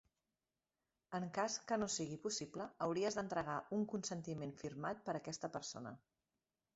En 1.17 1.25
cas 1.37 1.57
que 1.71 1.77
no 1.81 1.89
sigui 1.95 2.17
possible 2.23 2.67
hauries 2.85 3.17
d'entregar 3.19 3.57
un 3.77 3.83
consentiment 3.91 4.55
firmat 4.63 5.05
per 5.11 5.15
aquesta 5.21 5.51
persona. 5.59 5.93